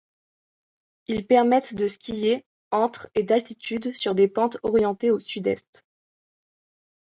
[1.05, 5.85] Ils permettent de skier entre et d'altitude sur des pentes orientées au sud-est.